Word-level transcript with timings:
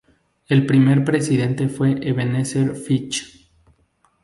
El 0.47 0.65
primer 0.65 1.03
presidente 1.05 1.69
fue 1.69 1.95
Ebenezer 2.01 2.75
Fitch. 2.75 3.51